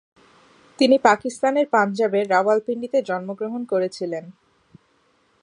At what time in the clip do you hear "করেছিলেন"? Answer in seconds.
3.65-4.25